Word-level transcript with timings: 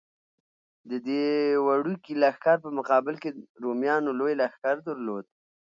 د 0.89 0.91
دې 1.07 1.25
وړوکي 1.65 2.13
لښکر 2.21 2.57
په 2.65 2.69
مقابل 2.77 3.15
کې 3.21 3.29
رومیانو 3.63 4.11
لوی 4.19 4.33
لښکر 4.41 4.75
درلود. 4.87 5.25